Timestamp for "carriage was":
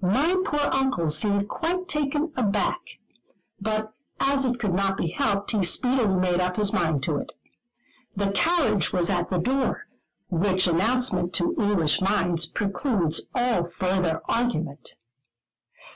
8.32-9.08